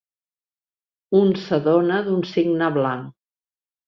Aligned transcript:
Un 1.19 1.29
s'adona 1.41 1.99
d'un 2.07 2.23
cigne 2.31 2.71
blanc. 2.79 3.05